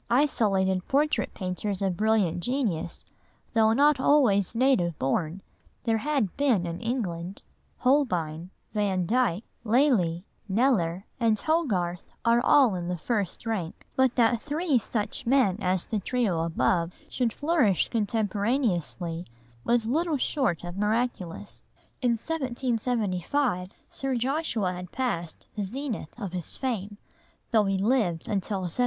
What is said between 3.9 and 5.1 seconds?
always native